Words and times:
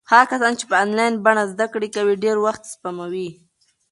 هغه 0.11 0.25
کسان 0.31 0.53
چې 0.59 0.65
په 0.71 0.75
انلاین 0.83 1.13
بڼه 1.25 1.43
زده 1.53 1.65
کړې 1.73 1.87
کوي 1.95 2.15
ډېر 2.23 2.37
وخت 2.45 2.63
سپموي. 2.73 3.29